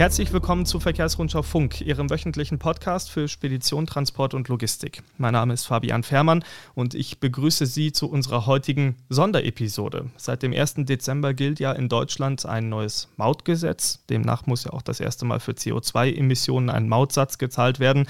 [0.00, 5.02] Herzlich willkommen zu Verkehrsrundschau Funk, Ihrem wöchentlichen Podcast für Spedition, Transport und Logistik.
[5.18, 6.42] Mein Name ist Fabian Fährmann
[6.74, 10.06] und ich begrüße Sie zu unserer heutigen Sonderepisode.
[10.16, 10.86] Seit dem 1.
[10.86, 14.02] Dezember gilt ja in Deutschland ein neues Mautgesetz.
[14.08, 18.06] Demnach muss ja auch das erste Mal für CO2-Emissionen ein Mautsatz gezahlt werden.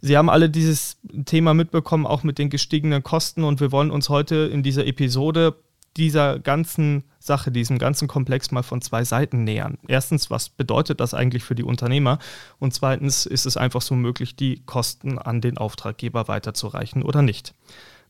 [0.00, 4.08] Sie haben alle dieses Thema mitbekommen, auch mit den gestiegenen Kosten und wir wollen uns
[4.08, 5.54] heute in dieser Episode
[5.96, 9.78] dieser ganzen Sache, diesem ganzen Komplex mal von zwei Seiten nähern.
[9.88, 12.18] Erstens, was bedeutet das eigentlich für die Unternehmer?
[12.58, 17.54] Und zweitens, ist es einfach so möglich, die Kosten an den Auftraggeber weiterzureichen oder nicht?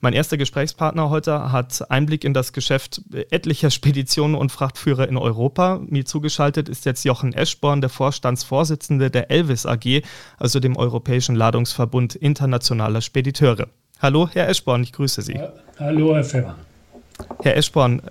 [0.00, 5.80] Mein erster Gesprächspartner heute hat Einblick in das Geschäft etlicher Speditionen und Frachtführer in Europa.
[5.86, 10.02] Mir zugeschaltet ist jetzt Jochen Eschborn, der Vorstandsvorsitzende der Elvis AG,
[10.36, 13.68] also dem Europäischen Ladungsverbund internationaler Spediteure.
[13.98, 15.40] Hallo, Herr Eschborn, ich grüße Sie.
[15.78, 16.56] Hallo, Herr Ferrer.
[17.46, 18.02] Herr Eschborn,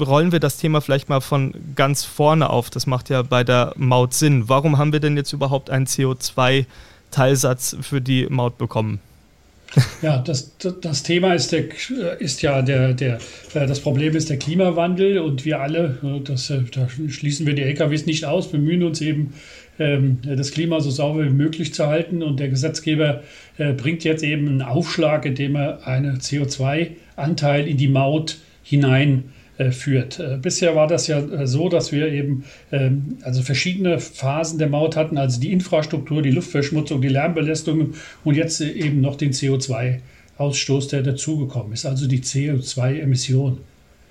[0.00, 2.68] rollen wir das Thema vielleicht mal von ganz vorne auf.
[2.68, 4.48] Das macht ja bei der Maut Sinn.
[4.48, 8.98] Warum haben wir denn jetzt überhaupt einen CO2-Teilsatz für die Maut bekommen?
[10.02, 11.64] Ja, das, das Thema ist, der,
[12.18, 13.18] ist ja der, der,
[13.54, 17.54] äh, das Problem ist der Klimawandel und wir alle, äh, das, äh, da schließen wir
[17.54, 19.32] die LKWs nicht aus, bemühen uns eben,
[19.78, 23.22] ähm, das Klima so sauber wie möglich zu halten und der Gesetzgeber
[23.76, 29.24] bringt jetzt eben einen Aufschlag, indem er einen CO2-Anteil in die Maut hinein
[29.70, 30.20] führt.
[30.40, 35.18] Bisher war das ja so, dass wir eben ähm, also verschiedene Phasen der Maut hatten,
[35.18, 41.74] also die Infrastruktur, die Luftverschmutzung, die Lärmbelästigung und jetzt eben noch den CO2-Ausstoß, der dazugekommen
[41.74, 43.58] ist, also die CO2-Emission.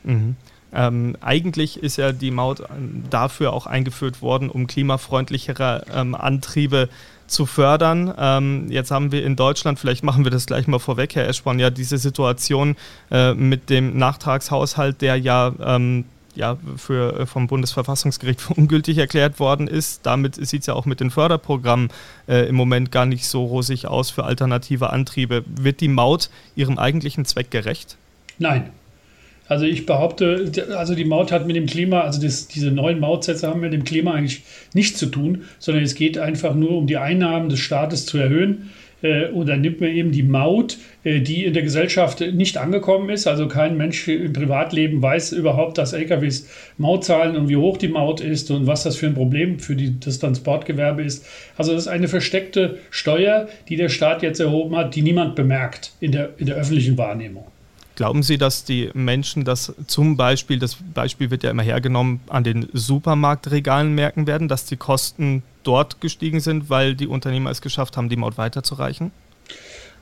[0.04, 0.36] Mhm.
[0.74, 2.64] Ähm, eigentlich ist ja die Maut
[3.10, 6.88] dafür auch eingeführt worden, um klimafreundlichere ähm, Antriebe
[7.32, 8.14] zu fördern.
[8.18, 11.60] Ähm, jetzt haben wir in Deutschland, vielleicht machen wir das gleich mal vorweg, Herr Eschborn,
[11.60, 12.76] ja diese Situation
[13.10, 19.40] äh, mit dem Nachtragshaushalt, der ja ähm, ja, für, äh, vom Bundesverfassungsgericht für ungültig erklärt
[19.40, 20.06] worden ist.
[20.06, 21.90] Damit sieht es ja auch mit den Förderprogrammen
[22.28, 25.44] äh, im Moment gar nicht so rosig aus für alternative Antriebe.
[25.48, 27.98] Wird die Maut ihrem eigentlichen Zweck gerecht?
[28.38, 28.72] Nein.
[29.52, 33.50] Also ich behaupte, also die Maut hat mit dem Klima, also das, diese neuen Mautsätze
[33.50, 36.96] haben mit dem Klima eigentlich nichts zu tun, sondern es geht einfach nur um die
[36.96, 38.70] Einnahmen des Staates zu erhöhen.
[39.02, 43.10] Äh, und dann nimmt man eben die Maut, äh, die in der Gesellschaft nicht angekommen
[43.10, 43.28] ist.
[43.28, 46.48] Also kein Mensch im Privatleben weiß überhaupt, dass LKWs
[46.78, 49.76] Maut zahlen und wie hoch die Maut ist und was das für ein Problem für
[49.76, 51.26] die, das Transportgewerbe ist.
[51.58, 55.92] Also das ist eine versteckte Steuer, die der Staat jetzt erhoben hat, die niemand bemerkt
[56.00, 57.44] in der, in der öffentlichen Wahrnehmung.
[58.02, 62.44] Glauben Sie, dass die Menschen das zum Beispiel, das Beispiel wird ja immer hergenommen, an
[62.44, 67.98] den Supermarktregalen merken werden, dass die Kosten dort gestiegen sind, weil die Unternehmer es geschafft
[67.98, 69.12] haben, die Maut weiterzureichen?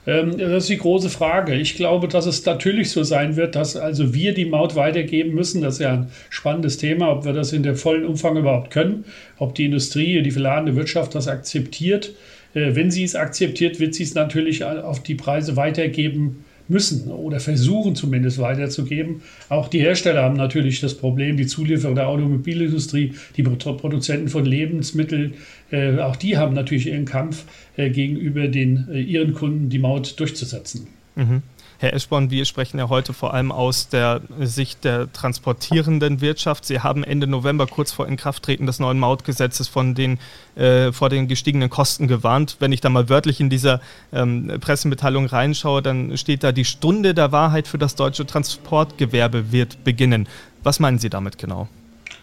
[0.07, 1.55] Ähm, das ist die große Frage.
[1.55, 5.61] Ich glaube, dass es natürlich so sein wird, dass also wir die Maut weitergeben müssen.
[5.61, 9.03] Das ist ja ein spannendes Thema, ob wir das in der vollen Umfang überhaupt können,
[9.39, 12.13] ob die Industrie, die verladene Wirtschaft das akzeptiert.
[12.53, 17.40] Äh, wenn sie es akzeptiert, wird sie es natürlich auf die Preise weitergeben müssen oder
[17.40, 19.22] versuchen zumindest weiterzugeben.
[19.50, 25.34] Auch die Hersteller haben natürlich das Problem, die Zulieferer der Automobilindustrie, die Produzenten von Lebensmitteln,
[25.72, 30.19] äh, auch die haben natürlich ihren Kampf äh, gegenüber den, äh, ihren Kunden, die Maut
[30.19, 30.88] durchzusetzen.
[31.16, 31.41] Mhm.
[31.81, 36.66] Herr Eschborn, wir sprechen ja heute vor allem aus der Sicht der transportierenden Wirtschaft.
[36.66, 40.19] Sie haben Ende November, kurz vor Inkrafttreten des neuen Mautgesetzes, von den,
[40.57, 42.57] äh, vor den gestiegenen Kosten gewarnt.
[42.59, 43.79] Wenn ich da mal wörtlich in dieser
[44.12, 49.85] ähm, Pressemitteilung reinschaue, dann steht da, die Stunde der Wahrheit für das deutsche Transportgewerbe wird
[49.85, 50.28] beginnen.
[50.63, 51.69] Was meinen Sie damit genau?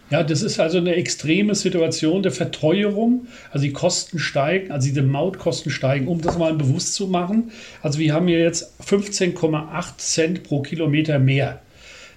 [0.09, 3.27] Ja, das ist also eine extreme Situation der Verteuerung.
[3.51, 7.51] Also die Kosten steigen, also die Mautkosten steigen, um das mal bewusst zu machen.
[7.81, 11.59] Also wir haben hier jetzt 15,8 Cent pro Kilometer mehr.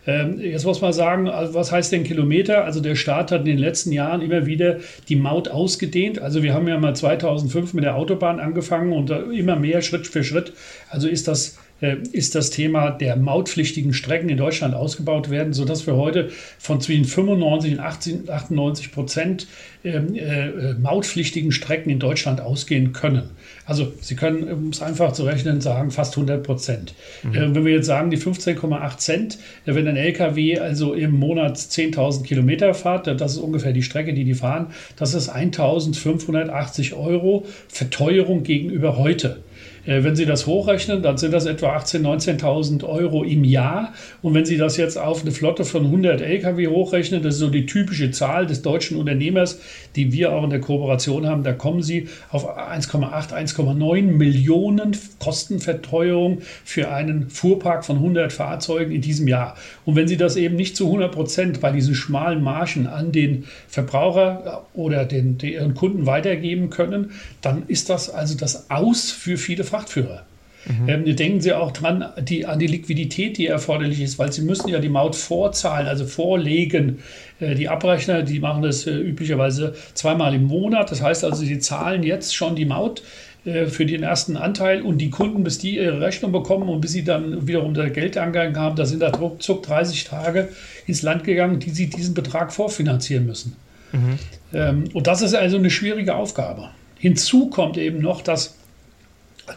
[0.06, 2.64] Ähm, jetzt muss man sagen, also was heißt denn Kilometer?
[2.64, 6.20] Also der Staat hat in den letzten Jahren immer wieder die Maut ausgedehnt.
[6.20, 10.24] Also wir haben ja mal 2005 mit der Autobahn angefangen und immer mehr Schritt für
[10.24, 10.52] Schritt.
[10.88, 11.59] Also ist das äh,
[12.12, 17.04] ist das Thema der mautpflichtigen Strecken in Deutschland ausgebaut werden, sodass wir heute von zwischen
[17.04, 19.46] 95 und 98 Prozent
[19.82, 23.30] ähm, äh, mautpflichtigen Strecken in Deutschland ausgehen können.
[23.64, 26.94] Also Sie können, um es einfach zu rechnen, sagen fast 100 Prozent.
[27.22, 27.34] Mhm.
[27.34, 32.24] Äh, wenn wir jetzt sagen, die 15,8 Cent, wenn ein LKW also im Monat 10.000
[32.24, 34.66] Kilometer fährt, das ist ungefähr die Strecke, die die fahren,
[34.96, 39.42] das ist 1.580 Euro Verteuerung gegenüber heute.
[39.86, 43.92] Äh, wenn Sie das hochrechnen, dann sind das etwa 18.000, 19.000 Euro im Jahr.
[44.22, 47.48] Und wenn Sie das jetzt auf eine Flotte von 100 Lkw hochrechnen, das ist so
[47.48, 49.60] die typische Zahl des deutschen Unternehmers,
[49.96, 56.38] die wir auch in der Kooperation haben, da kommen Sie auf 1,8, 1,9 Millionen Kostenverteuerung
[56.64, 59.56] für einen Fuhrpark von 100 Fahrzeugen in diesem Jahr.
[59.84, 63.44] Und wenn Sie das eben nicht zu 100 Prozent bei diesen schmalen Margen an den
[63.68, 69.36] Verbraucher oder den, den Ihren Kunden weitergeben können, dann ist das also das Aus für
[69.36, 70.24] viele Frachtführer.
[70.66, 70.88] Mhm.
[70.88, 74.68] Ähm, denken Sie auch dran die, an die Liquidität, die erforderlich ist, weil Sie müssen
[74.68, 76.98] ja die Maut vorzahlen, also vorlegen.
[77.40, 80.90] Äh, die Abrechner, die machen das äh, üblicherweise zweimal im Monat.
[80.90, 83.02] Das heißt also, Sie zahlen jetzt schon die Maut
[83.44, 86.92] äh, für den ersten Anteil und die Kunden, bis die ihre Rechnung bekommen und bis
[86.92, 90.48] sie dann wiederum der Geldangang haben, da sind da ruckzuck 30 Tage
[90.86, 93.56] ins Land gegangen, die sie diesen Betrag vorfinanzieren müssen.
[93.92, 94.18] Mhm.
[94.52, 96.68] Ähm, und das ist also eine schwierige Aufgabe.
[96.98, 98.56] Hinzu kommt eben noch, dass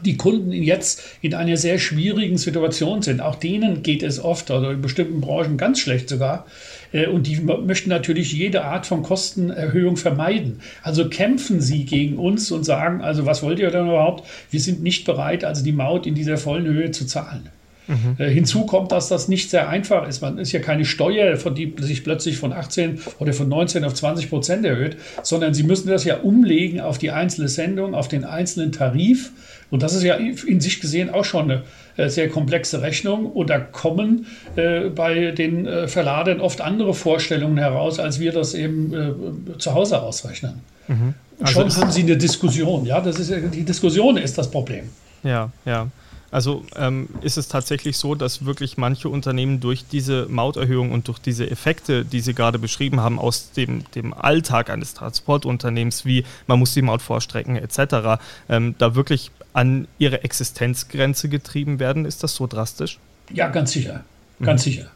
[0.01, 3.21] die Kunden jetzt in einer sehr schwierigen Situation sind.
[3.21, 6.45] Auch denen geht es oft, also in bestimmten Branchen ganz schlecht sogar.
[6.91, 10.61] Äh, und die möchten natürlich jede Art von Kostenerhöhung vermeiden.
[10.81, 14.27] Also kämpfen sie gegen uns und sagen, also was wollt ihr denn überhaupt?
[14.49, 17.49] Wir sind nicht bereit, also die Maut in dieser vollen Höhe zu zahlen.
[17.87, 18.15] Mhm.
[18.17, 20.21] Äh, hinzu kommt, dass das nicht sehr einfach ist.
[20.21, 23.93] Man ist ja keine Steuer, von die sich plötzlich von 18 oder von 19 auf
[23.93, 28.23] 20 Prozent erhöht, sondern sie müssen das ja umlegen auf die einzelne Sendung, auf den
[28.23, 29.31] einzelnen Tarif.
[29.69, 31.63] Und das ist ja in sich gesehen auch schon eine
[31.97, 33.25] äh, sehr komplexe Rechnung.
[33.25, 38.53] Und da kommen äh, bei den äh, Verladern oft andere Vorstellungen heraus, als wir das
[38.53, 40.61] eben äh, zu Hause ausrechnen.
[40.87, 41.15] Mhm.
[41.39, 42.85] Also schon haben sie eine Diskussion.
[42.85, 44.89] Ja, das ist die Diskussion ist das Problem.
[45.23, 45.87] Ja, ja.
[46.33, 51.19] Also ähm, ist es tatsächlich so, dass wirklich manche Unternehmen durch diese Mauterhöhung und durch
[51.19, 56.57] diese Effekte, die Sie gerade beschrieben haben, aus dem, dem Alltag eines Transportunternehmens, wie man
[56.57, 58.19] muss die Maut vorstrecken etc.,
[58.49, 62.03] ähm, da wirklich an ihre Existenzgrenze getrieben werden?
[62.03, 62.97] Ist das so drastisch?
[63.31, 64.03] Ja, ganz sicher.
[64.41, 64.71] Ganz mhm.
[64.71, 64.91] sicher.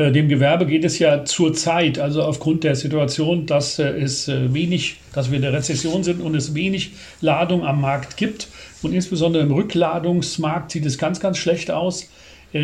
[0.00, 4.54] Äh, dem Gewerbe geht es ja zurzeit, also aufgrund der Situation, dass äh, es äh,
[4.54, 8.48] wenig, dass wir in der Rezession sind und es wenig Ladung am Markt gibt.
[8.82, 12.08] Und insbesondere im Rückladungsmarkt sieht es ganz, ganz schlecht aus.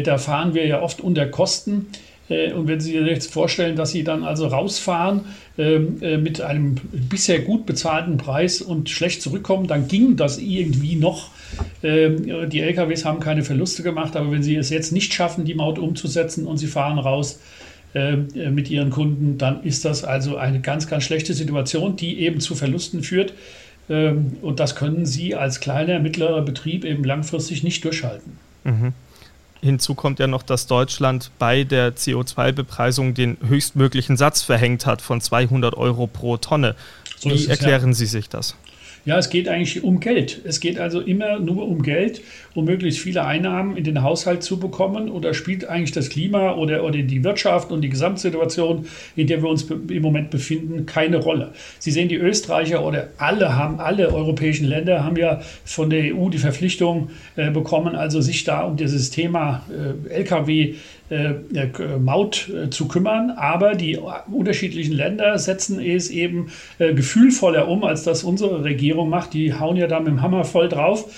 [0.04, 1.88] Da fahren wir ja oft unter Kosten.
[2.28, 5.26] Und wenn Sie sich jetzt vorstellen, dass Sie dann also rausfahren
[5.58, 11.30] ähm, mit einem bisher gut bezahlten Preis und schlecht zurückkommen, dann ging das irgendwie noch.
[11.82, 15.54] Ähm, die LKWs haben keine Verluste gemacht, aber wenn sie es jetzt nicht schaffen, die
[15.54, 17.40] Maut umzusetzen und sie fahren raus
[17.94, 22.20] ähm, äh, mit ihren Kunden, dann ist das also eine ganz, ganz schlechte Situation, die
[22.20, 23.32] eben zu Verlusten führt.
[23.88, 28.38] Ähm, und das können Sie als kleiner, mittlerer Betrieb eben langfristig nicht durchhalten.
[28.64, 28.92] Mhm.
[29.62, 35.20] Hinzu kommt ja noch, dass Deutschland bei der CO2-Bepreisung den höchstmöglichen Satz verhängt hat von
[35.20, 36.74] 200 Euro pro Tonne.
[37.16, 37.94] So Wie erklären ja.
[37.94, 38.56] Sie sich das?
[39.06, 40.40] Ja, es geht eigentlich um Geld.
[40.42, 42.22] Es geht also immer nur um Geld,
[42.56, 45.08] um möglichst viele Einnahmen in den Haushalt zu bekommen.
[45.10, 49.48] Oder spielt eigentlich das Klima oder, oder die Wirtschaft und die Gesamtsituation, in der wir
[49.48, 51.52] uns im Moment befinden, keine Rolle.
[51.78, 56.28] Sie sehen, die Österreicher oder alle haben, alle europäischen Länder haben ja von der EU
[56.28, 60.74] die Verpflichtung äh, bekommen, also sich da um dieses Thema äh, Lkw
[61.98, 63.98] Maut äh, zu kümmern, aber die
[64.30, 66.48] unterschiedlichen Länder setzen es eben
[66.78, 69.32] gefühlvoller um, als das unsere Regierung macht.
[69.32, 71.12] Die hauen ja da mit dem Hammer voll drauf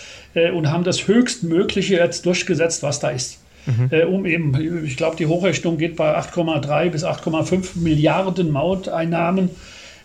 [0.55, 3.41] und haben das Höchstmögliche jetzt durchgesetzt, was da ist.
[3.67, 4.09] Mhm.
[4.09, 9.51] um eben, ich glaube, die Hochrechnung geht bei 8,3 bis 8,5 Milliarden Mauteinnahmen.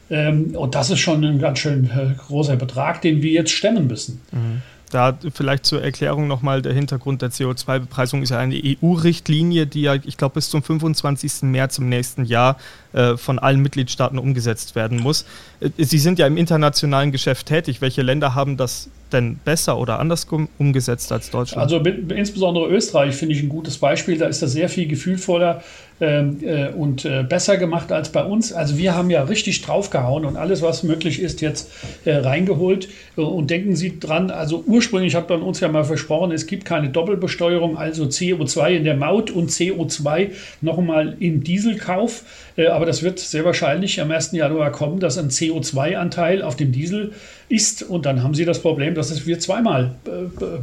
[0.10, 1.90] Ähm, und das ist schon ein ganz schön
[2.28, 4.22] großer Betrag, den wir jetzt stemmen müssen.
[4.32, 4.62] Mhm.
[4.94, 9.96] Da vielleicht zur Erklärung nochmal, der Hintergrund der CO2-Bepreisung ist ja eine EU-Richtlinie, die ja,
[9.96, 11.42] ich glaube, bis zum 25.
[11.44, 12.58] März im nächsten Jahr
[12.94, 15.26] äh, von allen Mitgliedstaaten umgesetzt werden muss.
[15.62, 17.82] Äh, Sie sind ja im internationalen Geschäft tätig.
[17.82, 20.28] Welche Länder haben das denn besser oder anders
[20.60, 21.64] umgesetzt als Deutschland?
[21.64, 24.20] Also insbesondere Österreich finde ich ein gutes Beispiel.
[24.20, 25.64] Da ist das sehr viel gefühlvoller
[26.04, 28.54] äh, und äh, besser gemacht als bei uns.
[28.54, 31.72] Also wir haben ja richtig draufgehauen und alles, was möglich ist, jetzt
[32.06, 32.90] äh, reingeholt.
[33.16, 36.90] Und denken Sie dran, also ursprünglich hat man uns ja mal versprochen, es gibt keine
[36.90, 40.32] Doppelbesteuerung, also CO2 in der Maut und CO2
[40.62, 42.24] nochmal im Dieselkauf.
[42.72, 44.32] Aber das wird sehr wahrscheinlich am 1.
[44.34, 47.14] Januar kommen, dass ein CO2-Anteil auf dem Diesel
[47.54, 47.84] ist.
[47.84, 49.96] Und dann haben Sie das Problem, dass wir zweimal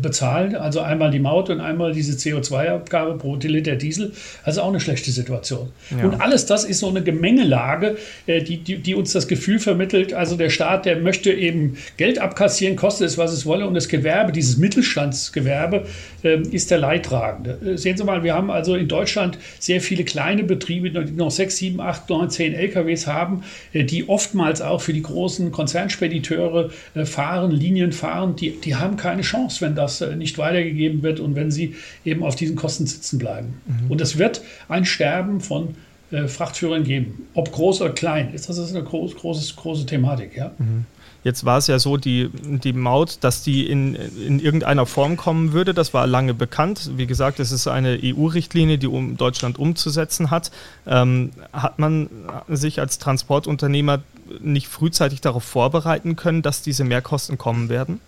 [0.01, 0.57] bezahlen.
[0.57, 4.13] Also einmal die Maut und einmal diese CO2-Abgabe pro Liter Diesel.
[4.45, 5.71] Also auch eine schlechte Situation.
[5.91, 6.05] Ja.
[6.05, 10.13] Und alles das ist so eine Gemengelage, äh, die, die, die, uns das Gefühl vermittelt,
[10.13, 13.89] also der Staat, der möchte eben Geld abkassieren, koste es, was es wolle, und das
[13.89, 15.87] Gewerbe, dieses Mittelstandsgewerbe,
[16.25, 17.59] äh, ist der Leidtragende.
[17.65, 21.31] Äh, sehen Sie mal, wir haben also in Deutschland sehr viele kleine Betriebe, die noch
[21.31, 26.67] sechs, sieben, acht, neun, zehn LKWs haben, äh, die oftmals auch für die großen Konzernspediteure
[26.67, 26.71] äh,
[27.05, 31.35] fahren, Linien fahren, die, die haben keine Chance, wenn das äh, nicht weitergegeben wird und
[31.35, 33.61] wenn sie eben auf diesen Kosten sitzen bleiben.
[33.67, 33.91] Mhm.
[33.91, 35.75] Und es wird ein Sterben von
[36.11, 38.31] äh, Frachtführern geben, ob groß oder klein.
[38.33, 40.37] Das ist eine groß, große, große Thematik.
[40.37, 40.53] Ja?
[40.59, 40.85] Mhm.
[41.23, 45.53] Jetzt war es ja so, die, die Maut, dass die in, in irgendeiner Form kommen
[45.53, 46.93] würde, das war lange bekannt.
[46.97, 50.51] Wie gesagt, es ist eine EU-Richtlinie, die um Deutschland umzusetzen hat.
[50.87, 52.09] Ähm, hat man
[52.49, 54.01] sich als Transportunternehmer
[54.41, 58.01] nicht frühzeitig darauf vorbereiten können, dass diese Mehrkosten kommen werden?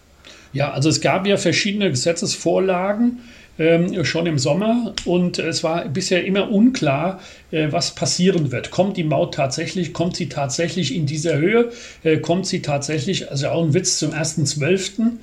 [0.52, 3.20] Ja, also es gab ja verschiedene Gesetzesvorlagen
[3.58, 8.70] ähm, schon im Sommer und es war bisher immer unklar, äh, was passieren wird.
[8.70, 11.70] Kommt die Maut tatsächlich, kommt sie tatsächlich in dieser Höhe,
[12.02, 15.18] äh, kommt sie tatsächlich, also auch ein Witz zum 1.12.,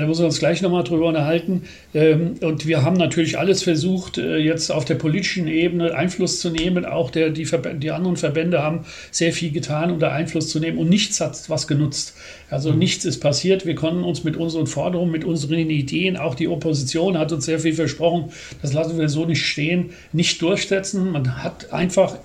[0.00, 1.62] da müssen wir uns gleich nochmal drüber unterhalten.
[1.94, 6.50] Ähm, und wir haben natürlich alles versucht, äh, jetzt auf der politischen Ebene Einfluss zu
[6.50, 6.84] nehmen.
[6.84, 7.48] Auch der, die,
[7.78, 10.78] die anderen Verbände haben sehr viel getan, um da Einfluss zu nehmen.
[10.78, 12.14] Und nichts hat was genutzt.
[12.50, 12.78] Also mhm.
[12.78, 13.66] nichts ist passiert.
[13.66, 17.60] Wir konnten uns mit unseren Forderungen, mit unseren Ideen, auch die Opposition hat uns sehr
[17.60, 18.32] viel versprochen,
[18.62, 21.12] das lassen wir so nicht stehen, nicht durchsetzen.
[21.12, 22.16] Man hat einfach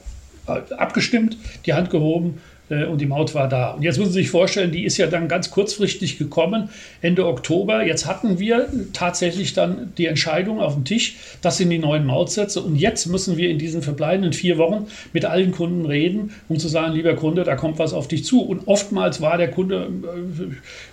[0.48, 3.72] äh, abgestimmt, die Hand gehoben und die Maut war da.
[3.72, 6.70] Und jetzt müssen Sie sich vorstellen, die ist ja dann ganz kurzfristig gekommen,
[7.02, 7.84] Ende Oktober.
[7.84, 12.62] Jetzt hatten wir tatsächlich dann die Entscheidung auf dem Tisch, das sind die neuen Mautsätze.
[12.62, 16.68] Und jetzt müssen wir in diesen verbleibenden vier Wochen mit allen Kunden reden, um zu
[16.68, 18.42] sagen, lieber Kunde, da kommt was auf dich zu.
[18.42, 19.90] Und oftmals war der Kunde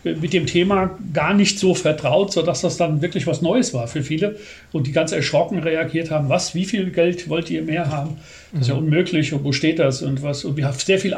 [0.05, 3.87] äh, mit dem Thema gar nicht so vertraut, sodass das dann wirklich was Neues war
[3.87, 4.37] für viele.
[4.73, 8.17] Und die ganz erschrocken reagiert haben, was, wie viel Geld wollt ihr mehr haben?
[8.53, 8.85] Das ist ja mhm.
[8.85, 10.45] unmöglich und wo steht das und was?
[10.45, 11.15] Und wir haben sehr viel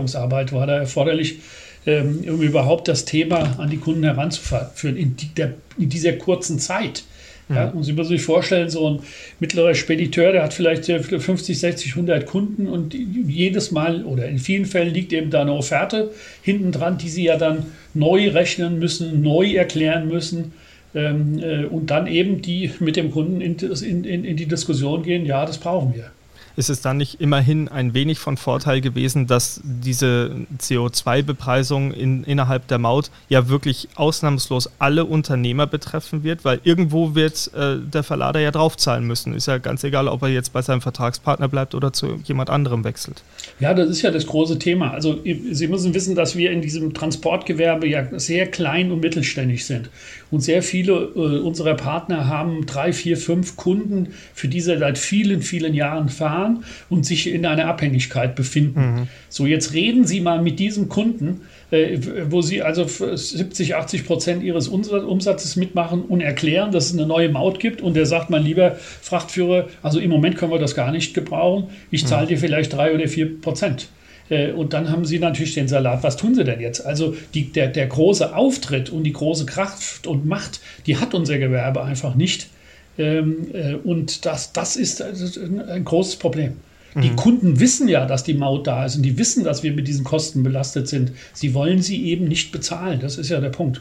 [0.00, 1.38] Aufklärungsarbeit war da erforderlich,
[1.86, 7.04] ähm, um überhaupt das Thema an die Kunden heranzuführen in, der, in dieser kurzen Zeit.
[7.48, 7.78] Ja, mhm.
[7.78, 9.00] und Sie müssen sich vorstellen, so ein
[9.40, 14.66] mittlerer Spediteur, der hat vielleicht 50, 60, 100 Kunden und jedes Mal oder in vielen
[14.66, 16.10] Fällen liegt eben da eine Offerte
[16.42, 20.52] hinten dran, die Sie ja dann neu rechnen müssen, neu erklären müssen
[20.94, 25.26] ähm, äh, und dann eben die mit dem Kunden in, in, in die Diskussion gehen,
[25.26, 26.12] ja, das brauchen wir
[26.56, 32.66] ist es dann nicht immerhin ein wenig von Vorteil gewesen, dass diese CO2-Bepreisung in, innerhalb
[32.68, 38.40] der Maut ja wirklich ausnahmslos alle Unternehmer betreffen wird, weil irgendwo wird äh, der Verlader
[38.40, 39.34] ja draufzahlen müssen.
[39.34, 42.84] Ist ja ganz egal, ob er jetzt bei seinem Vertragspartner bleibt oder zu jemand anderem
[42.84, 43.22] wechselt.
[43.58, 44.90] Ja, das ist ja das große Thema.
[44.90, 49.90] Also Sie müssen wissen, dass wir in diesem Transportgewerbe ja sehr klein und mittelständig sind.
[50.30, 54.98] Und sehr viele äh, unserer Partner haben drei, vier, fünf Kunden, für die sie seit
[54.98, 58.80] vielen, vielen Jahren fahren und sich in einer Abhängigkeit befinden.
[58.80, 59.08] Mhm.
[59.28, 64.42] So, jetzt reden Sie mal mit diesen Kunden, äh, wo Sie also 70, 80 Prozent
[64.42, 67.80] Ihres Umsatzes mitmachen und erklären, dass es eine neue Maut gibt.
[67.82, 71.68] Und der sagt, mein lieber Frachtführer, also im Moment können wir das gar nicht gebrauchen.
[71.90, 72.28] Ich zahle mhm.
[72.28, 73.88] dir vielleicht drei oder vier Prozent.
[74.30, 76.02] Äh, und dann haben sie natürlich den Salat.
[76.02, 76.86] Was tun sie denn jetzt?
[76.86, 81.38] Also die, der, der große Auftritt und die große Kraft und Macht, die hat unser
[81.38, 82.48] Gewerbe einfach nicht.
[82.96, 86.54] Ähm, äh, und das, das ist ein großes Problem.
[86.96, 87.16] Die mhm.
[87.16, 90.04] Kunden wissen ja, dass die Maut da ist und die wissen, dass wir mit diesen
[90.04, 91.12] Kosten belastet sind.
[91.32, 92.98] Sie wollen sie eben nicht bezahlen.
[93.00, 93.80] Das ist ja der Punkt.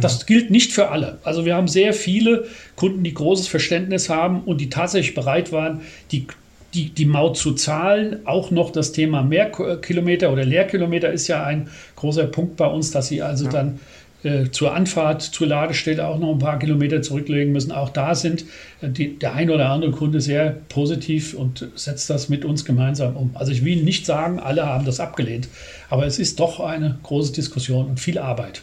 [0.00, 0.26] Das mhm.
[0.26, 1.18] gilt nicht für alle.
[1.24, 5.82] Also wir haben sehr viele Kunden, die großes Verständnis haben und die tatsächlich bereit waren,
[6.10, 6.26] die,
[6.74, 8.26] die, die Maut zu zahlen.
[8.26, 13.08] Auch noch das Thema Mehrkilometer oder Leerkilometer ist ja ein großer Punkt bei uns, dass
[13.08, 13.50] sie also ja.
[13.50, 13.80] dann
[14.24, 17.70] äh, zur Anfahrt, zur Ladestelle auch noch ein paar Kilometer zurücklegen müssen.
[17.70, 18.44] Auch da sind
[18.80, 23.16] äh, die, der ein oder andere Kunde sehr positiv und setzt das mit uns gemeinsam
[23.16, 23.30] um.
[23.34, 25.48] Also ich will nicht sagen, alle haben das abgelehnt,
[25.88, 28.62] aber es ist doch eine große Diskussion und viel Arbeit.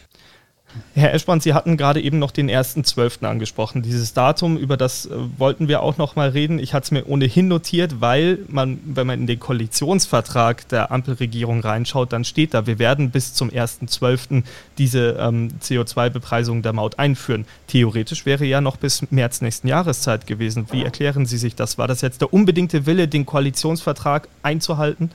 [0.94, 3.24] Herr Eschbrand, Sie hatten gerade eben noch den 1.12.
[3.24, 3.82] angesprochen.
[3.82, 6.58] Dieses Datum, über das äh, wollten wir auch noch mal reden.
[6.58, 11.60] Ich hatte es mir ohnehin notiert, weil man, wenn man in den Koalitionsvertrag der Ampelregierung
[11.60, 14.42] reinschaut, dann steht da, wir werden bis zum 1.12.
[14.78, 17.46] diese ähm, CO2-Bepreisung der Maut einführen.
[17.68, 20.66] Theoretisch wäre ja noch bis März nächsten Jahres Zeit gewesen.
[20.72, 21.78] Wie erklären Sie sich das?
[21.78, 25.10] War das jetzt der unbedingte Wille, den Koalitionsvertrag einzuhalten?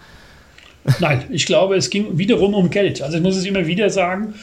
[0.99, 3.01] Nein, ich glaube, es ging wiederum um Geld.
[3.01, 4.33] Also ich muss es immer wieder sagen,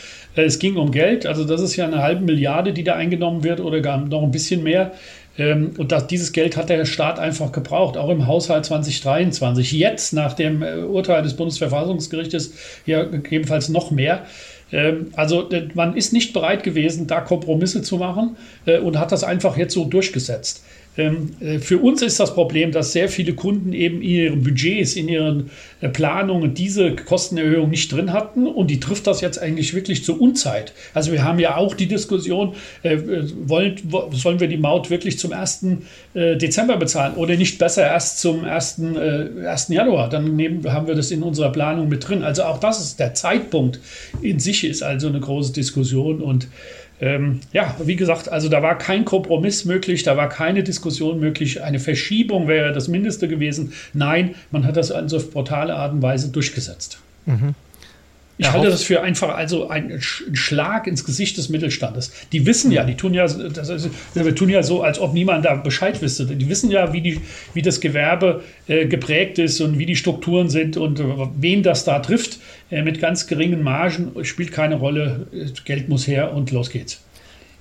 [0.47, 3.61] es ging um Geld, also das ist ja eine halbe Milliarde, die da eingenommen wird
[3.61, 4.93] oder gar noch ein bisschen mehr.
[5.39, 9.73] Ähm, und das, dieses Geld hat der Staat einfach gebraucht, auch im Haushalt 2023.
[9.73, 12.53] Jetzt nach dem äh, Urteil des Bundesverfassungsgerichtes
[12.87, 14.27] ja gegebenenfalls noch mehr.
[14.73, 18.37] Ähm, also man ist nicht bereit gewesen, da Kompromisse zu machen
[18.83, 20.63] und hat das einfach jetzt so durchgesetzt.
[20.99, 24.97] Ähm, äh, für uns ist das Problem, dass sehr viele Kunden eben in ihren Budgets,
[24.97, 25.51] in ihren
[25.81, 30.21] äh, Planungen diese Kostenerhöhung nicht drin hatten und die trifft das jetzt eigentlich wirklich zur
[30.21, 30.73] Unzeit.
[30.95, 32.99] Also wir haben ja auch die Diskussion, äh,
[33.47, 33.77] wollen,
[34.13, 35.67] sollen wir die Maut wirklich zum 1.
[36.15, 38.83] Dezember bezahlen oder nicht besser erst zum 1.
[39.47, 39.69] 1.
[39.69, 40.09] Januar?
[40.09, 42.25] Dann nehmen, haben wir das in unserer Planung mit drin.
[42.25, 43.79] Also auch das ist der Zeitpunkt
[44.23, 46.49] in sich ist also eine große Diskussion und
[47.01, 51.63] ähm, ja, wie gesagt, also da war kein Kompromiss möglich, da war keine Diskussion möglich.
[51.63, 53.73] Eine Verschiebung wäre das Mindeste gewesen.
[53.93, 57.01] Nein, man hat das also auf brutale Art und Weise durchgesetzt.
[57.27, 57.55] Mhm.
[58.39, 62.13] Ich ja, halte das für einfach also ein Schlag ins Gesicht des Mittelstandes.
[62.31, 65.57] Die wissen ja, die tun ja, das wir tun ja so, als ob niemand da
[65.57, 66.25] Bescheid wüsste.
[66.25, 67.21] Die wissen ja, wie, die,
[67.55, 71.05] wie das Gewerbe äh, geprägt ist und wie die Strukturen sind und äh,
[71.37, 72.39] wen das da trifft.
[72.71, 75.27] Äh, mit ganz geringen Margen spielt keine Rolle.
[75.65, 77.03] Geld muss her und los geht's.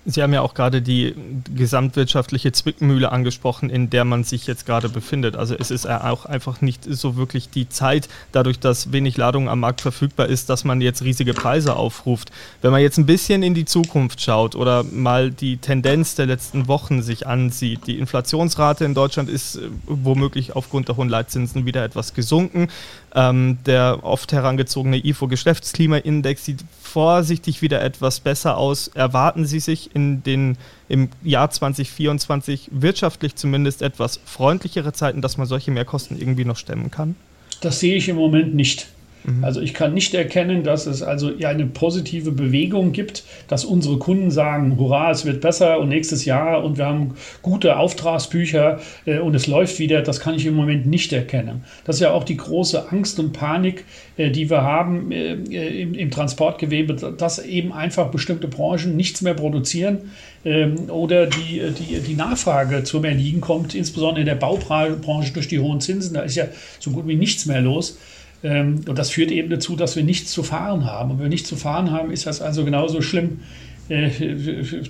[0.09, 1.13] Sie haben ja auch gerade die
[1.53, 5.35] gesamtwirtschaftliche Zwickmühle angesprochen, in der man sich jetzt gerade befindet.
[5.35, 9.59] Also es ist auch einfach nicht so wirklich die Zeit, dadurch, dass wenig Ladung am
[9.59, 12.31] Markt verfügbar ist, dass man jetzt riesige Preise aufruft.
[12.61, 16.69] Wenn man jetzt ein bisschen in die Zukunft schaut oder mal die Tendenz der letzten
[16.69, 21.83] Wochen sich ansieht, die Inflationsrate in Deutschland ist äh, womöglich aufgrund der hohen Leitzinsen wieder
[21.83, 22.69] etwas gesunken.
[23.13, 26.63] Ähm, der oft herangezogene IFO-Geschäftsklimaindex sieht
[26.97, 28.87] vorsichtig wieder etwas besser aus.
[28.87, 30.57] Erwarten Sie sich in den
[30.89, 36.89] im Jahr 2024 wirtschaftlich zumindest etwas freundlichere Zeiten, dass man solche Mehrkosten irgendwie noch stemmen
[36.89, 37.15] kann?
[37.61, 38.87] Das sehe ich im Moment nicht.
[39.23, 39.43] Mhm.
[39.43, 44.31] Also ich kann nicht erkennen, dass es also eine positive Bewegung gibt, dass unsere Kunden
[44.31, 49.35] sagen, hurra, es wird besser und nächstes Jahr und wir haben gute Auftragsbücher äh, und
[49.35, 50.01] es läuft wieder.
[50.01, 51.63] Das kann ich im Moment nicht erkennen.
[51.83, 53.85] Das ist ja auch die große Angst und Panik,
[54.17, 59.33] äh, die wir haben äh, im, im, Transportgewebe, dass eben einfach bestimmte Branchen nichts mehr
[59.33, 60.11] produzieren
[60.45, 65.59] ähm, oder die, die, die Nachfrage zum Erliegen kommt, insbesondere in der Baubranche durch die
[65.59, 66.13] hohen Zinsen.
[66.13, 66.45] Da ist ja
[66.79, 67.97] so gut wie nichts mehr los.
[68.43, 71.11] Ähm, und das führt eben dazu, dass wir nichts zu fahren haben.
[71.11, 73.41] Und wenn wir nichts zu fahren haben, ist das also genauso schlimm.
[73.89, 74.09] Äh,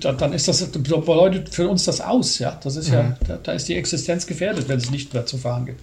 [0.02, 2.40] dann ist das, bedeutet für uns das aus.
[2.40, 2.60] Ja?
[2.64, 3.16] Das ist ja, mhm.
[3.28, 5.82] da, da, ist die Existenz gefährdet, wenn es nicht mehr zu fahren gibt.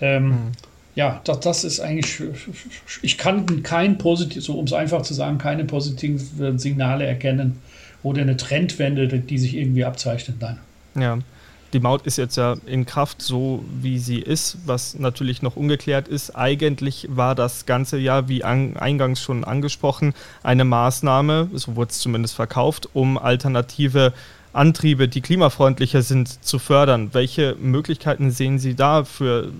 [0.00, 0.52] Ähm, mhm.
[0.94, 2.22] Ja, das, das ist eigentlich,
[3.02, 7.58] ich kann kein positiv, so um es einfach zu sagen, keine positiven Signale erkennen
[8.04, 10.36] oder eine Trendwende, die sich irgendwie abzeichnet.
[10.40, 10.58] Nein.
[10.94, 11.18] Ja,
[11.74, 16.06] die Maut ist jetzt ja in Kraft, so wie sie ist, was natürlich noch ungeklärt
[16.06, 16.30] ist.
[16.36, 20.14] Eigentlich war das ganze Jahr, wie an, eingangs schon angesprochen,
[20.44, 24.12] eine Maßnahme, so wurde es zumindest verkauft, um alternative
[24.52, 27.10] Antriebe, die klimafreundlicher sind, zu fördern.
[27.12, 29.50] Welche Möglichkeiten sehen Sie da für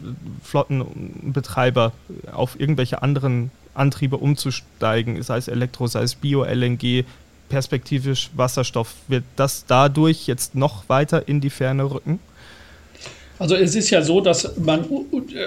[0.45, 1.93] Flottenbetreiber,
[2.33, 7.05] auf irgendwelche anderen Antriebe umzusteigen, sei es Elektro, sei es Bio, LNG,
[7.49, 8.95] perspektivisch Wasserstoff.
[9.09, 12.21] Wird das dadurch jetzt noch weiter in die Ferne rücken?
[13.39, 14.87] Also es ist ja so, dass man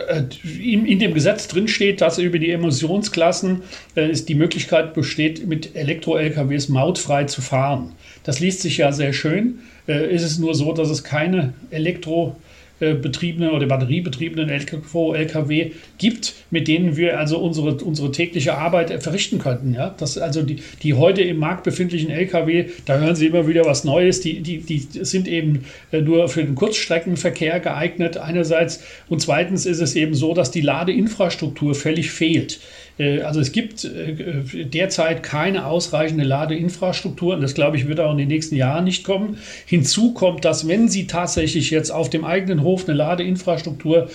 [0.07, 0.23] äh,
[0.59, 3.61] in, dem Gesetz drinsteht, dass über die Emissionsklassen
[3.95, 7.93] äh, die Möglichkeit besteht, mit Elektro-LKWs mautfrei zu fahren.
[8.23, 9.59] Das liest sich ja sehr schön.
[9.87, 12.35] Äh, ist es nur so, dass es keine Elektro-
[12.79, 19.73] betriebenen oder batteriebetriebenen LKW gibt, mit denen wir also unsere, unsere tägliche Arbeit verrichten könnten.
[19.73, 19.95] Ja?
[19.97, 23.83] Das also die, die heute im Markt befindlichen Lkw, da hören Sie immer wieder was
[23.83, 29.65] Neues, die, die, die sind eben äh, nur für den Kurzstreckenverkehr geeignet einerseits und zweitens
[29.65, 32.59] ist es eben so, dass die Ladeinfrastruktur völlig fehlt.
[32.97, 38.11] Äh, also es gibt äh, derzeit keine ausreichende Ladeinfrastruktur und das glaube ich wird auch
[38.11, 39.37] in den nächsten Jahren nicht kommen.
[39.65, 44.09] Hinzu kommt, dass wenn Sie tatsächlich jetzt auf dem eigenen Hof eine Ladeinfrastruktur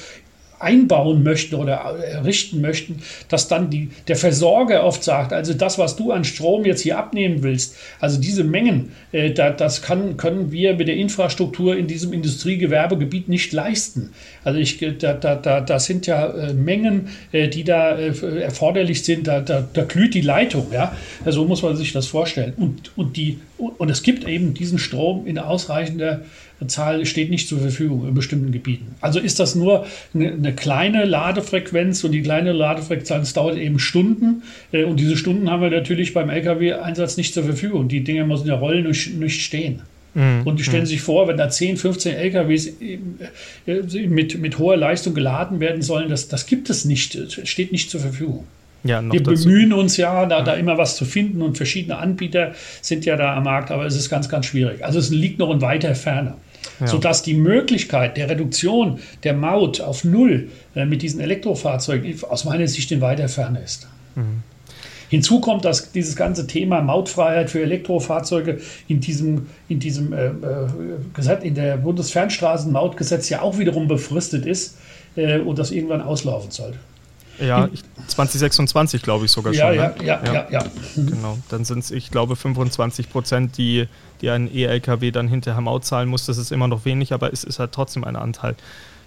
[0.62, 5.96] einbauen möchten oder errichten möchten, dass dann die, der Versorger oft sagt, also das, was
[5.96, 10.53] du an Strom jetzt hier abnehmen willst, also diese Mengen, äh, da, das kann, können
[10.53, 14.11] wir mit der Infrastruktur in diesem Industriegewerbegebiet nicht leisten.
[14.44, 19.05] Also ich, da, da, da, das sind ja äh, Mengen, äh, die da äh, erforderlich
[19.05, 20.96] sind, da, da, da glüht die Leitung, ja.
[21.20, 22.53] So also muss man sich das vorstellen.
[22.57, 26.22] Und, und, die, und es gibt eben diesen Strom in ausreichender
[26.68, 28.94] Zahl steht nicht zur Verfügung in bestimmten Gebieten.
[29.01, 34.42] Also ist das nur eine, eine kleine Ladefrequenz und die kleine Ladefrequenz dauert eben Stunden
[34.72, 37.88] äh, und diese Stunden haben wir natürlich beim Lkw-Einsatz nicht zur Verfügung.
[37.88, 39.83] Die Dinge müssen ja rollen und nicht stehen.
[40.14, 40.42] Mhm.
[40.44, 40.88] Und die stellen mhm.
[40.88, 42.72] sich vor, wenn da 10, 15 LKWs
[43.66, 47.90] äh, mit, mit hoher Leistung geladen werden sollen, das, das gibt es nicht, steht nicht
[47.90, 48.44] zur Verfügung.
[48.85, 49.44] Ja, wir dazu.
[49.44, 53.16] bemühen uns ja da, ja, da immer was zu finden und verschiedene Anbieter sind ja
[53.16, 54.85] da am Markt, aber es ist ganz, ganz schwierig.
[54.85, 56.35] Also es liegt noch in weiter Ferne
[56.81, 56.87] ja.
[56.87, 62.66] sodass die Möglichkeit der Reduktion der Maut auf Null äh, mit diesen Elektrofahrzeugen aus meiner
[62.68, 63.88] Sicht in weiter Ferne ist.
[64.14, 64.42] Mhm.
[65.12, 70.33] Hinzu kommt, dass dieses ganze Thema Mautfreiheit für Elektrofahrzeuge in diesem, in diesem äh, äh
[71.12, 74.79] Gesetz, in der Bundesfernstraßenmautgesetz ja auch wiederum befristet ist
[75.16, 76.72] äh, und das irgendwann auslaufen soll.
[77.38, 77.68] Ja,
[78.07, 79.77] 2026 glaube ich sogar ja, schon.
[79.77, 79.95] Ja, ne?
[80.05, 80.64] ja, ja, ja, ja.
[80.97, 83.88] Genau, dann sind es, ich glaube, 25 Prozent, die,
[84.21, 86.27] die ein E-LKW dann hinterher Maut zahlen muss.
[86.27, 88.55] Das ist immer noch wenig, aber es ist halt trotzdem ein Anteil,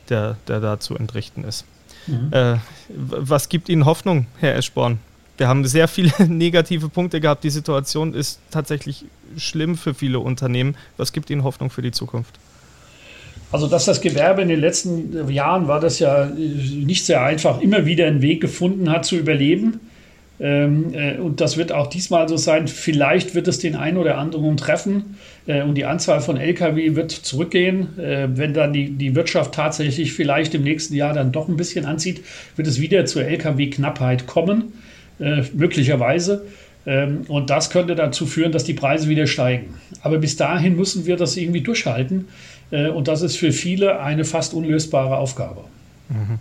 [0.10, 1.66] der, der da zu entrichten ist.
[2.08, 2.32] Mhm.
[2.32, 2.58] Äh,
[2.90, 5.00] was gibt Ihnen Hoffnung, Herr Eschborn?
[5.38, 7.44] Wir haben sehr viele negative Punkte gehabt.
[7.44, 9.06] Die Situation ist tatsächlich
[9.38, 10.76] schlimm für viele Unternehmen.
[10.98, 12.40] Was gibt Ihnen Hoffnung für die Zukunft?
[13.56, 17.86] Also, dass das Gewerbe in den letzten Jahren war das ja nicht sehr einfach, immer
[17.86, 19.80] wieder einen Weg gefunden hat zu überleben.
[20.42, 22.68] Ähm, äh, und das wird auch diesmal so sein.
[22.68, 25.16] Vielleicht wird es den einen oder anderen treffen
[25.48, 27.98] äh, und die Anzahl von Lkw wird zurückgehen.
[27.98, 31.86] Äh, wenn dann die, die Wirtschaft tatsächlich vielleicht im nächsten Jahr dann doch ein bisschen
[31.86, 32.26] anzieht,
[32.58, 34.74] wird es wieder zur Lkw-Knappheit kommen,
[35.54, 36.46] möglicherweise.
[36.86, 39.76] Ähm, und das könnte dazu führen, dass die Preise wieder steigen.
[40.02, 42.28] Aber bis dahin müssen wir das irgendwie durchhalten.
[42.72, 45.62] Und das ist für viele eine fast unlösbare Aufgabe.
[46.10, 46.40] Mhm.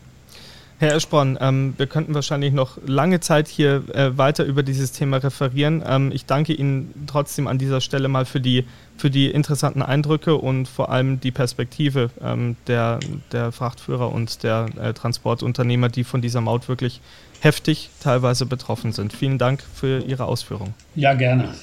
[0.78, 5.18] Herr Eschborn, ähm, wir könnten wahrscheinlich noch lange Zeit hier äh, weiter über dieses Thema
[5.18, 5.84] referieren.
[5.86, 8.64] Ähm, ich danke Ihnen trotzdem an dieser Stelle mal für die,
[8.96, 12.98] für die interessanten Eindrücke und vor allem die Perspektive ähm, der,
[13.30, 17.00] der Frachtführer und der äh, Transportunternehmer, die von dieser Maut wirklich
[17.40, 19.12] heftig teilweise betroffen sind.
[19.12, 20.74] Vielen Dank für Ihre Ausführungen.
[20.96, 21.54] Ja, gerne.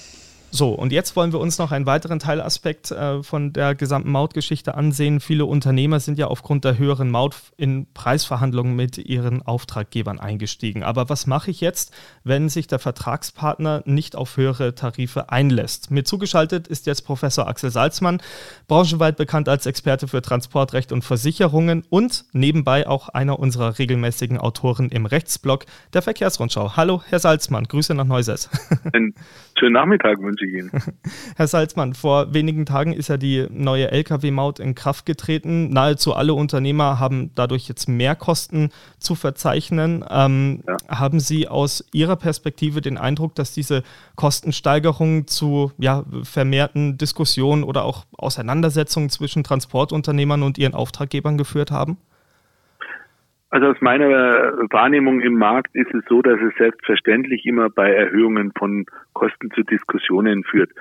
[0.54, 4.76] So, und jetzt wollen wir uns noch einen weiteren Teilaspekt äh, von der gesamten Mautgeschichte
[4.76, 5.22] ansehen.
[5.22, 10.84] Viele Unternehmer sind ja aufgrund der höheren Maut in Preisverhandlungen mit ihren Auftraggebern eingestiegen.
[10.84, 15.90] Aber was mache ich jetzt, wenn sich der Vertragspartner nicht auf höhere Tarife einlässt?
[15.90, 18.22] Mir zugeschaltet ist jetzt Professor Axel Salzmann,
[18.68, 24.90] branchenweit bekannt als Experte für Transportrecht und Versicherungen und nebenbei auch einer unserer regelmäßigen Autoren
[24.90, 26.76] im Rechtsblog der Verkehrsrundschau.
[26.76, 28.50] Hallo, Herr Salzmann, Grüße nach Neuses.
[28.92, 29.14] Einen
[29.58, 30.72] schönen Nachmittag ich Ihnen.
[31.36, 35.70] Herr Salzmann, vor wenigen Tagen ist ja die neue Lkw-Maut in Kraft getreten.
[35.70, 40.04] Nahezu alle Unternehmer haben dadurch jetzt mehr Kosten zu verzeichnen.
[40.10, 40.78] Ähm, ja.
[40.88, 43.84] Haben Sie aus Ihrer Perspektive den Eindruck, dass diese
[44.16, 51.98] Kostensteigerungen zu ja, vermehrten Diskussionen oder auch Auseinandersetzungen zwischen Transportunternehmern und ihren Auftraggebern geführt haben?
[53.52, 54.08] Also aus meiner
[54.72, 59.64] Wahrnehmung im Markt ist es so, dass es selbstverständlich immer bei Erhöhungen von Kosten zu
[59.64, 60.72] Diskussionen führt.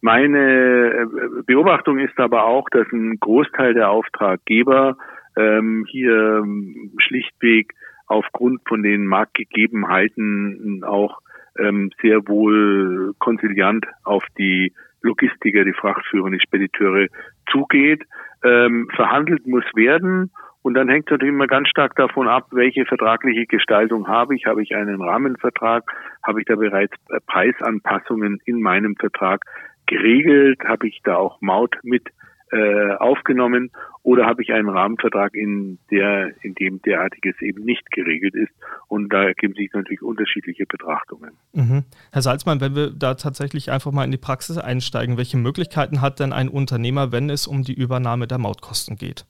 [0.00, 4.96] Meine äh, Beobachtung ist aber auch, dass ein Großteil der Auftraggeber
[5.36, 7.72] ähm, hier ähm, schlichtweg
[8.06, 11.18] aufgrund von den Marktgegebenheiten auch
[11.58, 17.08] ähm, sehr wohl konziliant auf die Logistiker, die Frachtführer, die Spediteure
[17.50, 18.04] zugeht.
[18.44, 20.30] Ähm, verhandelt muss werden
[20.62, 24.44] und dann hängt es natürlich immer ganz stark davon ab, welche vertragliche Gestaltung habe ich.
[24.46, 25.84] Habe ich einen Rahmenvertrag?
[26.22, 29.42] Habe ich da bereits äh, Preisanpassungen in meinem Vertrag
[29.86, 30.60] geregelt?
[30.64, 32.08] Habe ich da auch Maut mit
[32.52, 33.70] äh, aufgenommen?
[34.02, 38.52] Oder habe ich einen Rahmenvertrag, in der, in dem derartiges eben nicht geregelt ist?
[38.86, 41.32] Und da ergeben sich natürlich unterschiedliche Betrachtungen.
[41.54, 41.84] Mhm.
[42.12, 46.20] Herr Salzmann, wenn wir da tatsächlich einfach mal in die Praxis einsteigen, welche Möglichkeiten hat
[46.20, 49.24] denn ein Unternehmer, wenn es um die Übernahme der Mautkosten geht?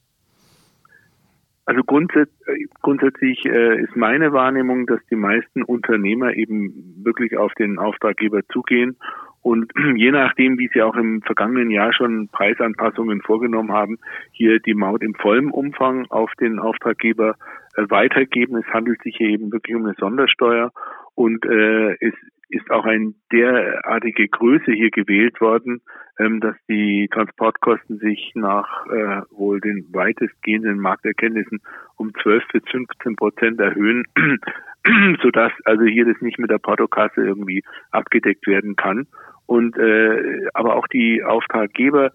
[1.70, 7.78] Also grundsätzlich, grundsätzlich äh, ist meine Wahrnehmung, dass die meisten Unternehmer eben wirklich auf den
[7.78, 8.96] Auftraggeber zugehen
[9.40, 13.98] und je nachdem, wie sie auch im vergangenen Jahr schon Preisanpassungen vorgenommen haben,
[14.32, 17.36] hier die Maut im vollen Umfang auf den Auftraggeber
[17.76, 18.56] äh, weitergeben.
[18.56, 20.72] Es handelt sich hier eben wirklich um eine Sondersteuer
[21.14, 22.14] und äh, es
[22.50, 25.80] ist auch eine derartige Größe hier gewählt worden,
[26.18, 31.60] ähm, dass die Transportkosten sich nach äh, wohl den weitestgehenden Markterkenntnissen
[31.96, 34.04] um 12 bis 15 Prozent erhöhen,
[35.22, 39.06] sodass also hier das nicht mit der Portokasse irgendwie abgedeckt werden kann.
[39.46, 42.12] Und äh, aber auch die Auftraggeber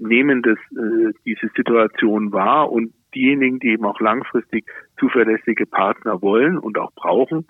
[0.00, 4.66] nehmen das, äh, diese Situation wahr und diejenigen, die eben auch langfristig
[4.98, 7.44] zuverlässige Partner wollen und auch brauchen,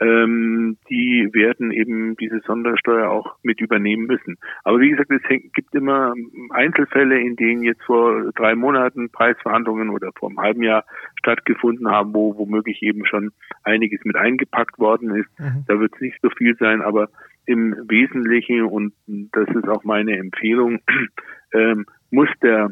[0.00, 4.36] ähm, die werden eben diese Sondersteuer auch mit übernehmen müssen.
[4.64, 6.14] Aber wie gesagt, es gibt immer
[6.50, 10.84] Einzelfälle, in denen jetzt vor drei Monaten Preisverhandlungen oder vor einem halben Jahr
[11.20, 13.30] stattgefunden haben, wo womöglich eben schon
[13.62, 15.30] einiges mit eingepackt worden ist.
[15.38, 15.64] Mhm.
[15.68, 17.08] Da wird es nicht so viel sein, aber
[17.46, 20.80] im Wesentlichen, und das ist auch meine Empfehlung,
[21.52, 22.70] ähm, muss der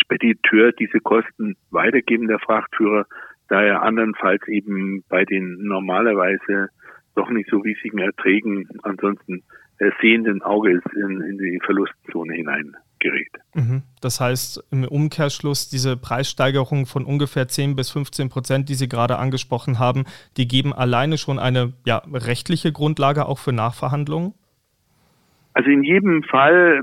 [0.00, 3.06] Spediteur diese Kosten weitergeben, der Frachtführer,
[3.48, 6.68] da er andernfalls eben bei den normalerweise
[7.14, 9.42] doch nicht so riesigen Erträgen ansonsten
[9.78, 13.32] äh, sehenden Auges in, in die Verlustzone hinein gerät.
[13.54, 13.82] Mhm.
[14.00, 19.16] Das heißt im Umkehrschluss, diese Preissteigerung von ungefähr 10 bis 15 Prozent, die Sie gerade
[19.16, 20.04] angesprochen haben,
[20.36, 24.34] die geben alleine schon eine ja, rechtliche Grundlage auch für Nachverhandlungen?
[25.54, 26.82] Also in jedem Fall,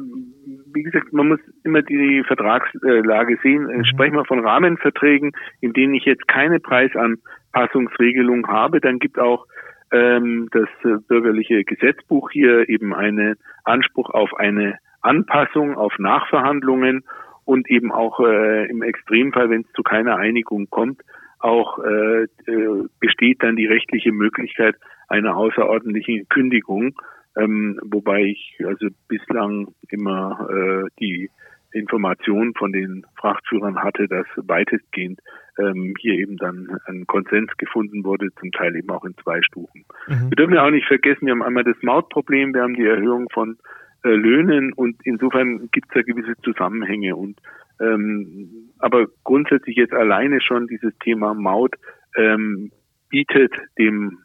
[0.77, 3.63] wie gesagt, man muss immer die Vertragslage sehen.
[3.63, 3.85] Mhm.
[3.85, 9.45] Sprechen wir von Rahmenverträgen, in denen ich jetzt keine Preisanpassungsregelung habe, dann gibt auch
[9.91, 17.03] ähm, das äh, bürgerliche Gesetzbuch hier eben einen Anspruch auf eine Anpassung, auf Nachverhandlungen
[17.45, 21.01] und eben auch äh, im Extremfall, wenn es zu keiner Einigung kommt,
[21.39, 24.75] auch äh, äh, besteht dann die rechtliche Möglichkeit
[25.07, 26.95] einer außerordentlichen Kündigung,
[27.39, 31.29] ähm, wobei ich also bislang immer äh, die
[31.71, 35.19] Information von den Frachtführern hatte, dass weitestgehend
[35.59, 39.85] ähm, hier eben dann ein Konsens gefunden wurde, zum Teil eben auch in zwei Stufen.
[40.07, 40.29] Mhm.
[40.29, 43.27] Wir dürfen ja auch nicht vergessen, wir haben einmal das Mautproblem, wir haben die Erhöhung
[43.31, 43.57] von
[44.03, 47.39] äh, Löhnen und insofern gibt es da gewisse Zusammenhänge und
[47.79, 51.75] ähm, aber grundsätzlich jetzt alleine schon dieses Thema Maut
[52.15, 52.71] ähm,
[53.09, 54.19] bietet dem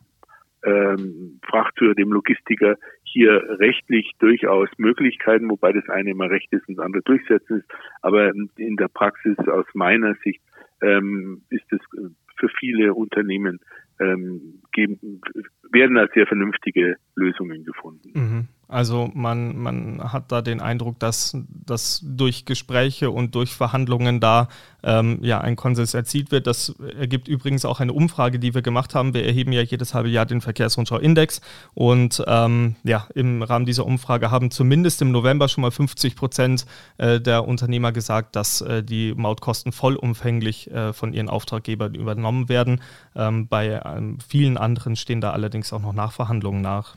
[0.64, 2.76] ähm, Frachtführer, dem Logistiker
[3.12, 7.68] hier rechtlich durchaus Möglichkeiten, wobei das eine immer Recht ist und das andere durchsetzen ist.
[8.00, 10.40] Aber in der Praxis aus meiner Sicht
[10.80, 11.80] ähm, ist es
[12.36, 13.60] für viele Unternehmen
[14.00, 15.20] ähm, geben,
[15.70, 18.10] werden da sehr vernünftige Lösungen gefunden.
[18.14, 18.48] Mhm.
[18.72, 24.48] Also man, man hat da den Eindruck, dass, dass durch Gespräche und durch Verhandlungen da
[24.82, 26.46] ähm, ja ein Konsens erzielt wird.
[26.46, 29.12] Das ergibt übrigens auch eine Umfrage, die wir gemacht haben.
[29.12, 31.42] Wir erheben ja jedes halbe Jahr den Verkehrsrundschau-Index
[31.74, 36.64] und ähm, ja, im Rahmen dieser Umfrage haben zumindest im November schon mal 50 Prozent
[36.96, 42.80] äh, der Unternehmer gesagt, dass äh, die Mautkosten vollumfänglich äh, von ihren Auftraggebern übernommen werden.
[43.14, 46.96] Ähm, bei ähm, vielen anderen stehen da allerdings auch noch Nachverhandlungen nach.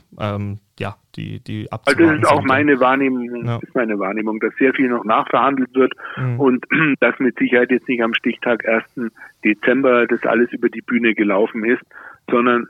[0.78, 3.58] Ja, die, die Also das ist auch meine Wahrnehmung, ja.
[3.62, 6.38] ist meine Wahrnehmung, dass sehr viel noch nachverhandelt wird mhm.
[6.38, 6.66] und
[7.00, 9.10] dass mit Sicherheit jetzt nicht am Stichtag 1.
[9.42, 11.82] Dezember das alles über die Bühne gelaufen ist,
[12.30, 12.66] sondern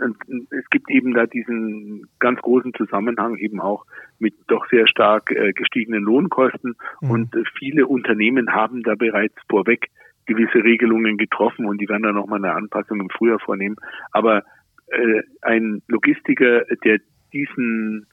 [0.50, 3.84] es gibt eben da diesen ganz großen Zusammenhang eben auch
[4.18, 7.10] mit doch sehr stark äh, gestiegenen Lohnkosten mhm.
[7.10, 9.88] und viele Unternehmen haben da bereits vorweg
[10.26, 13.76] gewisse Regelungen getroffen und die werden dann nochmal eine Anpassung im Frühjahr vornehmen.
[14.12, 14.42] Aber
[14.88, 17.00] äh, ein Logistiker, der
[17.36, 18.06] diesen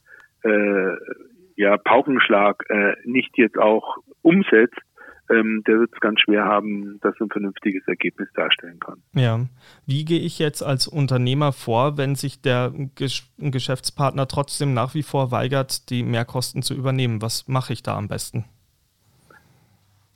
[0.43, 0.95] äh,
[1.55, 4.79] ja, Paukenschlag äh, nicht jetzt auch umsetzt,
[5.29, 9.01] ähm, der wird es ganz schwer haben, dass ein vernünftiges Ergebnis darstellen kann.
[9.13, 9.45] Ja.
[9.85, 12.73] Wie gehe ich jetzt als Unternehmer vor, wenn sich der
[13.37, 17.21] Geschäftspartner trotzdem nach wie vor weigert, die Mehrkosten zu übernehmen?
[17.21, 18.45] Was mache ich da am besten?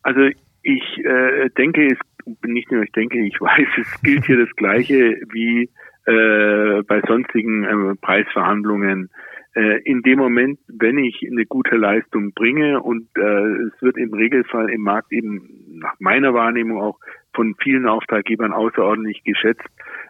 [0.02, 0.22] Also
[0.64, 1.98] ich äh, denke, es
[2.46, 5.70] nicht nur ich denke, ich weiß, es gilt hier das Gleiche wie
[6.08, 9.10] äh, bei sonstigen äh, Preisverhandlungen.
[9.56, 14.14] Äh, in dem Moment, wenn ich eine gute Leistung bringe und äh, es wird im
[14.14, 16.98] Regelfall im Markt eben nach meiner Wahrnehmung auch
[17.34, 19.68] von vielen Auftraggebern außerordentlich geschätzt,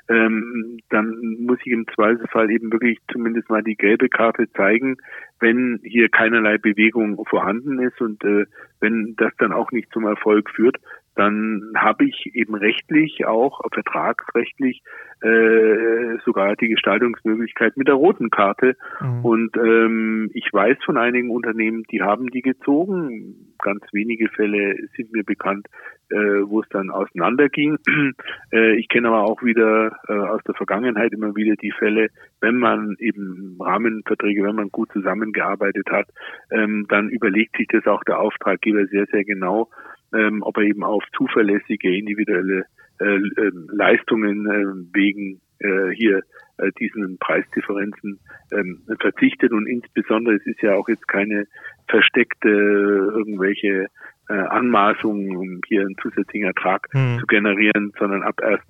[0.08, 4.98] ähm, dann muss ich im Zweifelsfall eben wirklich zumindest mal die gelbe Karte zeigen,
[5.40, 8.46] wenn hier keinerlei Bewegung vorhanden ist und äh,
[8.80, 10.78] wenn das dann auch nicht zum Erfolg führt,
[11.17, 14.84] dann habe ich eben rechtlich auch vertragsrechtlich
[15.21, 18.75] äh, sogar die Gestaltungsmöglichkeit mit der roten Karte.
[19.01, 19.25] Mhm.
[19.25, 23.56] Und ähm, ich weiß von einigen Unternehmen, die haben die gezogen.
[23.60, 25.65] Ganz wenige Fälle sind mir bekannt,
[26.10, 27.80] äh, wo es dann auseinanderging.
[28.51, 32.10] äh, ich kenne aber auch wieder äh, aus der Vergangenheit immer wieder die Fälle,
[32.41, 36.10] wenn man eben Rahmenverträge, wenn man gut zusammengearbeitet hat,
[36.51, 39.67] ähm, dann überlegt sich das auch der Auftraggeber sehr, sehr genau
[40.13, 42.65] ähm, ob er eben auf zuverlässige individuelle
[43.00, 46.22] äh, äh, Leistungen äh, wegen äh, hier
[46.58, 48.20] äh, diesen Preisdifferenzen
[48.52, 51.48] ähm, verzichtet und insbesondere es ist ja auch jetzt keine
[51.88, 53.88] versteckte irgendwelche
[54.30, 57.20] äh, Anmaßungen, um hier einen zusätzlichen Ertrag hm.
[57.20, 58.62] zu generieren, sondern ab 1.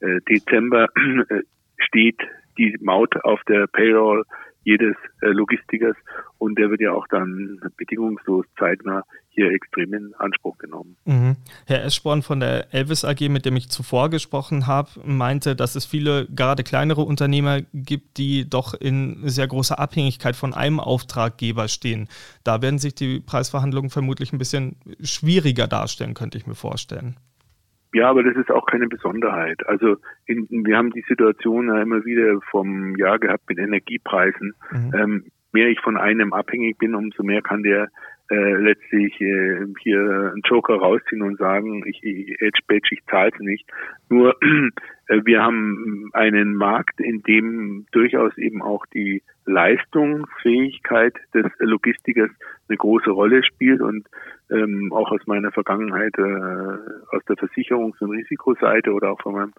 [0.00, 0.88] Äh, Dezember
[1.28, 1.40] äh,
[1.78, 2.20] steht
[2.58, 4.24] die Maut auf der Payroll
[4.64, 5.96] jedes äh, Logistikers
[6.38, 10.96] und der wird ja auch dann bedingungslos zeitnah hier extrem in Anspruch genommen.
[11.04, 11.36] Mhm.
[11.66, 15.84] Herr Eschborn von der Elvis AG, mit dem ich zuvor gesprochen habe, meinte, dass es
[15.84, 22.08] viele, gerade kleinere Unternehmer gibt, die doch in sehr großer Abhängigkeit von einem Auftraggeber stehen.
[22.44, 27.16] Da werden sich die Preisverhandlungen vermutlich ein bisschen schwieriger darstellen, könnte ich mir vorstellen.
[27.94, 29.66] Ja, aber das ist auch keine Besonderheit.
[29.68, 34.52] Also in, wir haben die Situation ja immer wieder vom Jahr gehabt mit Energiepreisen.
[34.72, 34.92] Mhm.
[34.94, 37.88] Ähm, mehr ich von einem abhängig bin, umso mehr kann der
[38.30, 43.30] äh, letztlich äh, hier einen Joker rausziehen und sagen, ich, ich Edge Badge, ich zahle
[43.32, 43.70] es nicht.
[44.08, 44.34] Nur
[45.08, 52.30] äh, wir haben einen Markt, in dem durchaus eben auch die Leistungsfähigkeit des Logistikers
[52.68, 54.06] eine große Rolle spielt und
[54.50, 59.52] ähm, auch aus meiner Vergangenheit äh, aus der Versicherungs- und Risikoseite oder auch von meinem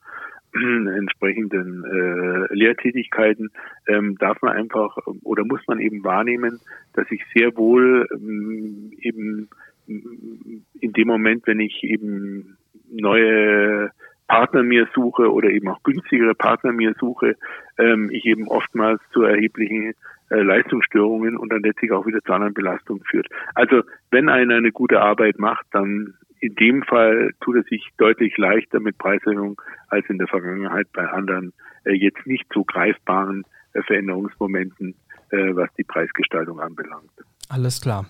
[0.55, 3.49] entsprechenden äh, Lehrtätigkeiten
[3.87, 6.61] ähm, darf man einfach oder muss man eben wahrnehmen,
[6.93, 9.49] dass ich sehr wohl ähm, eben
[9.87, 12.57] in dem Moment, wenn ich eben
[12.89, 13.91] neue
[14.27, 17.35] Partner mir suche oder eben auch günstigere Partner mir suche,
[17.77, 19.93] ähm, ich eben oftmals zu erheblichen
[20.29, 23.27] äh, Leistungsstörungen und dann letztlich auch wieder zu anderen Belastungen führt.
[23.53, 28.37] Also wenn einer eine gute Arbeit macht, dann in dem Fall tut es sich deutlich
[28.37, 29.57] leichter mit Preiserhöhungen
[29.87, 31.53] als in der Vergangenheit bei anderen
[31.85, 34.95] äh, jetzt nicht so greifbaren äh, Veränderungsmomenten,
[35.29, 37.11] äh, was die Preisgestaltung anbelangt.
[37.49, 38.05] Alles klar.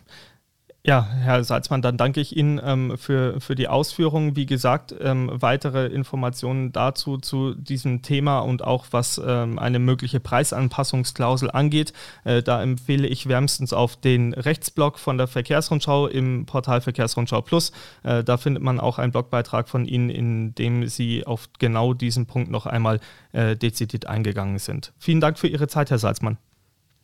[0.88, 4.36] Ja, Herr Salzmann, dann danke ich Ihnen ähm, für, für die Ausführungen.
[4.36, 10.20] Wie gesagt, ähm, weitere Informationen dazu zu diesem Thema und auch was ähm, eine mögliche
[10.20, 11.92] Preisanpassungsklausel angeht,
[12.24, 17.72] äh, da empfehle ich wärmstens auf den Rechtsblog von der Verkehrsrundschau im Portal Verkehrsrundschau Plus.
[18.04, 22.28] Äh, da findet man auch einen Blogbeitrag von Ihnen, in dem Sie auf genau diesen
[22.28, 23.00] Punkt noch einmal
[23.32, 24.94] äh, dezidiert eingegangen sind.
[25.00, 26.38] Vielen Dank für Ihre Zeit, Herr Salzmann.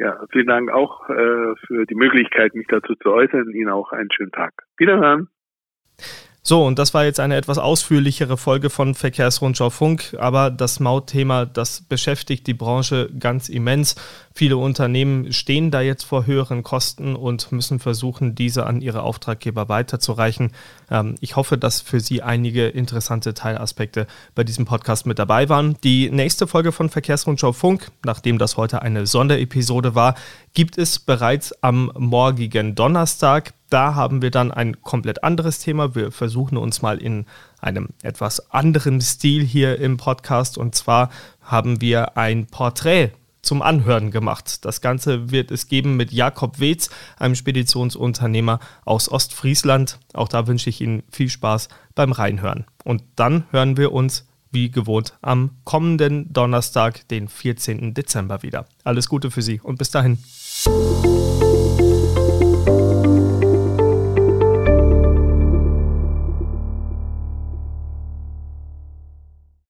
[0.01, 3.51] Ja, vielen Dank auch äh, für die Möglichkeit, mich dazu zu äußern.
[3.51, 4.51] Ihnen auch einen schönen Tag.
[4.77, 5.29] Wiederhören.
[6.43, 11.45] So, und das war jetzt eine etwas ausführlichere Folge von Verkehrsrundschau Funk, aber das Mautthema,
[11.45, 13.95] das beschäftigt die Branche ganz immens.
[14.33, 19.69] Viele Unternehmen stehen da jetzt vor höheren Kosten und müssen versuchen, diese an ihre Auftraggeber
[19.69, 20.51] weiterzureichen.
[20.89, 25.77] Ähm, ich hoffe, dass für Sie einige interessante Teilaspekte bei diesem Podcast mit dabei waren.
[25.83, 30.15] Die nächste Folge von Verkehrsrundschau Funk, nachdem das heute eine Sonderepisode war,
[30.55, 33.53] gibt es bereits am morgigen Donnerstag.
[33.71, 35.95] Da haben wir dann ein komplett anderes Thema.
[35.95, 37.25] Wir versuchen uns mal in
[37.61, 40.57] einem etwas anderen Stil hier im Podcast.
[40.57, 41.09] Und zwar
[41.41, 44.65] haben wir ein Porträt zum Anhören gemacht.
[44.65, 49.99] Das Ganze wird es geben mit Jakob Wetz, einem Speditionsunternehmer aus Ostfriesland.
[50.13, 52.65] Auch da wünsche ich Ihnen viel Spaß beim Reinhören.
[52.83, 57.93] Und dann hören wir uns wie gewohnt am kommenden Donnerstag, den 14.
[57.93, 58.65] Dezember wieder.
[58.83, 60.17] Alles Gute für Sie und bis dahin.